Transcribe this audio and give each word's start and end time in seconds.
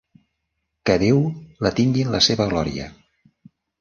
Què 0.89 0.95
Déu 1.03 1.21
la 1.67 1.73
tingui 1.81 2.07
en 2.07 2.17
la 2.17 2.23
seva 2.29 2.49
glòria! 2.55 2.89